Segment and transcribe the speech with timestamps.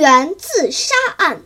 [0.00, 1.42] 园自杀案。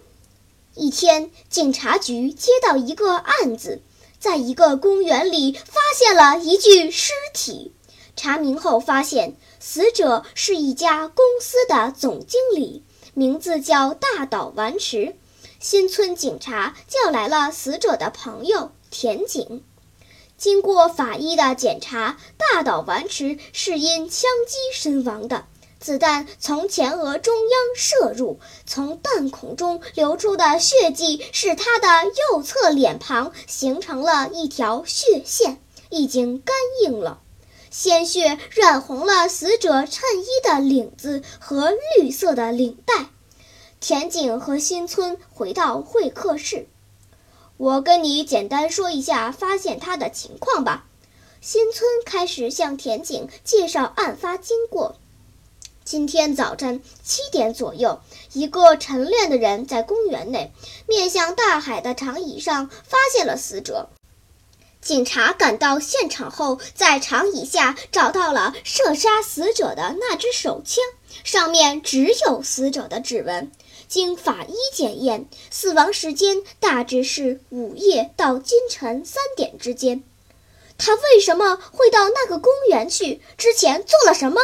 [0.77, 3.83] 一天，警察局接到一个案子，
[4.21, 7.73] 在一个公园里发现了一具尸体。
[8.15, 15.16] 查明后发现，死者是一家公司的总经理，名字叫大岛丸池。
[15.59, 19.65] 新村警察叫来了死者的朋友田井。
[20.37, 25.47] 经过法医的检查，大岛丸池是因枪击身亡的，
[25.84, 37.21] 子弹从前额中央射入，从弹孔中流出的血迹使他的右侧脸庞形成了一条血线，已经干硬了。
[37.71, 43.10] 鲜血染红了死者衬衣的领子和绿色的领带。
[43.79, 46.66] 田井和新村回到会客室，
[47.59, 50.87] 我跟你简单说一下发现他的情况吧。
[51.43, 54.96] 新村开始向田井介绍案发经过。
[55.85, 58.01] 今天早晨七点左右，
[58.32, 60.51] 一个晨练的人在公园内
[60.87, 63.90] 面向大海的长椅上发现了死者。
[64.81, 70.82] 警察赶到现场后，在长椅下找到了射杀死者的那支手枪，
[71.22, 73.53] 上面只有死者的指纹。
[73.87, 80.03] 经法医检验，死亡时间大致是午夜到今晨三点之间。
[80.78, 83.21] 他为什么会到那个公园去？
[83.37, 84.41] 之前做了什么？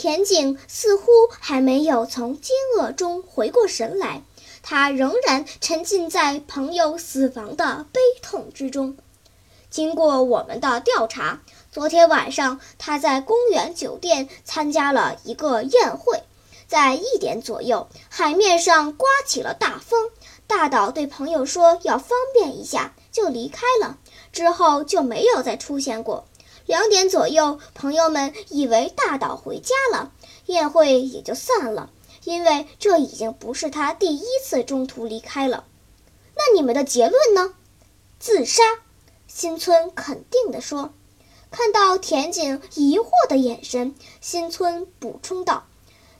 [0.00, 1.10] 田井似乎
[1.40, 4.22] 还没有从惊愕中回过神来，
[4.62, 8.96] 他仍然沉浸在朋友死亡的悲痛之中。
[9.70, 11.40] 经过我们的调查，
[11.72, 16.22] 昨天晚上他在公园酒店参加了一个宴会，
[16.68, 20.10] 在一点左右，海面上刮起了大风。
[20.46, 23.98] 大岛对朋友说要方便一下，就离开了，
[24.30, 26.27] 之后就没有再出现过。
[26.68, 30.12] 两点左右，朋友们以为大岛回家了，
[30.44, 31.88] 宴会也就散了，
[32.24, 35.64] 因为这已经不是他第一次中途离开了。
[36.36, 37.54] 那你们的结论呢？
[38.18, 38.62] 自杀。
[39.26, 40.92] 新村肯定地说
[41.50, 45.64] ：“看到田井疑惑的眼神，新村补充道：‘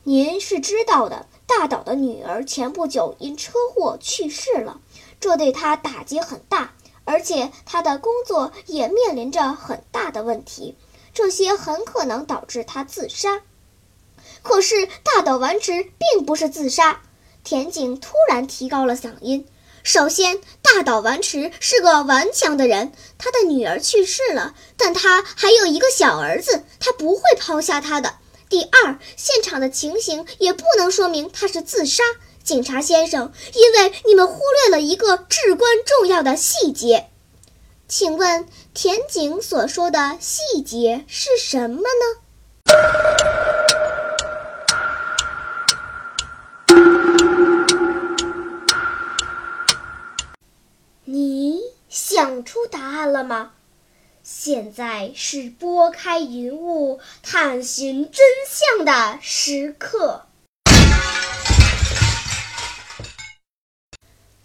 [0.03, 4.81] 您是知道的，大岛的女儿前不久因车祸去世了，
[5.21, 6.73] 这对他打击很大，
[7.09, 10.77] 而且他的工作也面临着很大的问题，
[11.15, 13.41] 这些很可能导致他自杀。’
[14.43, 17.01] 可是大岛丸池并不是自杀。”
[17.43, 19.47] 田井突然提高了嗓音。
[19.83, 22.93] 首先，大岛丸池是个顽强的人。
[23.17, 28.17] 他的女儿去世了，但他还有一个小儿子，他不会抛下他的。
[28.51, 32.03] 第二，现场的情形也不能说明他是自杀，
[32.49, 37.11] 警察先生，因为你们忽略了一个至关重要的细节。
[37.87, 42.17] 请问田井所说的细节是什么呢？
[51.05, 51.61] 你
[51.91, 53.51] 想出答案了吗？
[54.23, 60.28] 现在是拨开云雾探寻真相的时刻。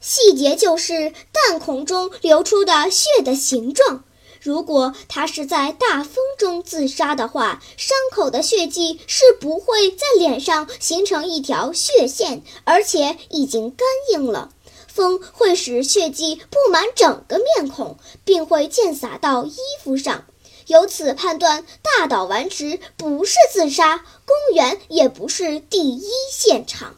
[0.03, 4.03] 细节就是弹孔中流出的血的形状。
[4.41, 14.51] 如果他是在大风中自杀的话，伤口的血迹是不会在脸上形成一条血线，而且已经干硬了。
[14.89, 20.25] 风会使血迹布满整个面孔，并会溅洒到衣服上。
[20.67, 26.97] 由此判断，大岛丸池不是自杀，公园也不是第一现场。